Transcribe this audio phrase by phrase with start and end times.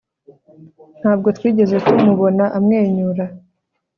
[0.99, 3.25] ntabwo twigeze tumubona amwenyura